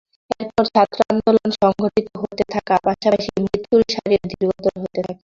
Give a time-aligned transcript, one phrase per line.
[0.39, 5.13] এরপর ছাত্র আন্দোলন সংগঠিত হতে থাকার পাশাপাশি মৃত্যুর সারিও দীর্ঘতর হতে থাকে।